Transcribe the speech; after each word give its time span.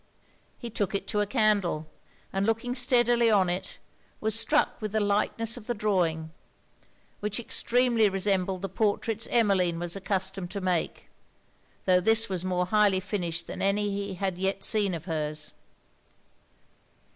He 0.57 0.71
took 0.71 0.95
it 0.95 1.05
to 1.09 1.19
a 1.21 1.27
candle; 1.27 1.85
and 2.33 2.43
looking 2.43 2.73
steadily 2.73 3.29
on 3.29 3.51
it, 3.51 3.77
was 4.19 4.33
struck 4.33 4.81
with 4.81 4.93
the 4.93 4.99
lightness 4.99 5.57
of 5.57 5.67
the 5.67 5.75
drawing, 5.75 6.31
which 7.19 7.39
extremely 7.39 8.09
resembled 8.09 8.63
the 8.63 8.67
portraits 8.69 9.27
Emmeline 9.29 9.77
was 9.77 9.95
accustomed 9.95 10.49
to 10.49 10.59
make; 10.59 11.11
tho' 11.85 11.99
this 12.01 12.29
was 12.29 12.43
more 12.43 12.65
highly 12.65 12.99
finished 12.99 13.45
than 13.45 13.61
any 13.61 13.91
he 13.91 14.15
had 14.15 14.39
yet 14.39 14.63
seen 14.63 14.95
of 14.95 15.05
her's. 15.05 15.53